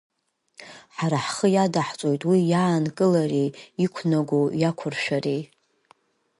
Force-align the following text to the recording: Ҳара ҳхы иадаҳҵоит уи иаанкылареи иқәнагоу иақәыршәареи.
Ҳара 0.95 1.17
ҳхы 1.25 1.47
иадаҳҵоит 1.51 2.21
уи 2.29 2.39
иаанкылареи 2.51 3.49
иқәнагоу 3.83 4.45
иақәыршәареи. 4.61 5.41